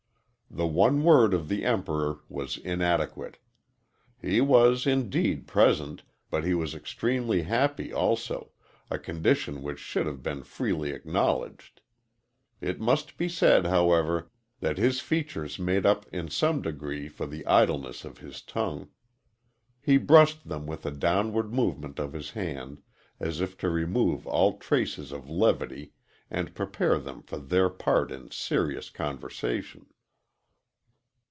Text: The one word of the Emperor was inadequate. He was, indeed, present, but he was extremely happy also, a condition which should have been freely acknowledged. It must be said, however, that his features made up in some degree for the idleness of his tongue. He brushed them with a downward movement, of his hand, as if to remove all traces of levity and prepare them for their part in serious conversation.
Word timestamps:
The 0.53 0.67
one 0.67 1.03
word 1.05 1.33
of 1.33 1.47
the 1.47 1.63
Emperor 1.63 2.19
was 2.27 2.57
inadequate. 2.57 3.37
He 4.21 4.41
was, 4.41 4.85
indeed, 4.85 5.47
present, 5.47 6.03
but 6.29 6.43
he 6.43 6.53
was 6.53 6.75
extremely 6.75 7.43
happy 7.43 7.93
also, 7.93 8.51
a 8.89 8.99
condition 8.99 9.61
which 9.63 9.79
should 9.79 10.05
have 10.07 10.21
been 10.21 10.43
freely 10.43 10.89
acknowledged. 10.91 11.79
It 12.59 12.81
must 12.81 13.15
be 13.17 13.29
said, 13.29 13.67
however, 13.67 14.29
that 14.59 14.77
his 14.77 14.99
features 14.99 15.57
made 15.57 15.85
up 15.85 16.05
in 16.11 16.29
some 16.29 16.61
degree 16.61 17.07
for 17.07 17.25
the 17.25 17.45
idleness 17.47 18.03
of 18.03 18.17
his 18.17 18.41
tongue. 18.41 18.89
He 19.79 19.95
brushed 19.95 20.49
them 20.49 20.67
with 20.67 20.85
a 20.85 20.91
downward 20.91 21.53
movement, 21.53 21.97
of 21.97 22.11
his 22.11 22.31
hand, 22.31 22.81
as 23.21 23.39
if 23.39 23.57
to 23.59 23.69
remove 23.69 24.27
all 24.27 24.57
traces 24.57 25.13
of 25.13 25.29
levity 25.29 25.93
and 26.29 26.53
prepare 26.53 26.99
them 26.99 27.21
for 27.23 27.37
their 27.39 27.69
part 27.69 28.11
in 28.11 28.31
serious 28.31 28.89
conversation. 28.89 29.85